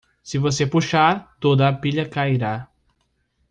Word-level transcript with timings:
Se 0.23 0.39
você 0.39 0.65
puxar, 0.65 1.35
toda 1.39 1.69
a 1.69 1.73
pilha 1.73 2.09
cairá. 2.09 2.67